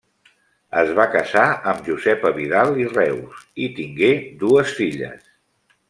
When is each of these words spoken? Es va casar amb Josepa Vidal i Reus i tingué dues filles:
Es 0.83 0.93
va 0.99 1.03
casar 1.15 1.43
amb 1.73 1.91
Josepa 1.91 2.33
Vidal 2.39 2.81
i 2.83 2.89
Reus 2.95 3.45
i 3.67 3.71
tingué 3.79 4.11
dues 4.47 4.77
filles: 4.81 5.31